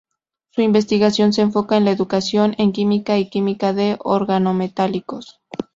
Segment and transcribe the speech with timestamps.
[0.49, 5.39] Su investigación se enfoca en educación en Química y química de organometálicos.